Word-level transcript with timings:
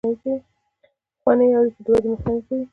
پخوانۍ 1.17 1.49
اړیکې 1.57 1.81
د 1.85 1.87
ودې 1.93 2.07
مخنیوی 2.13 2.41
کوي. 2.47 2.63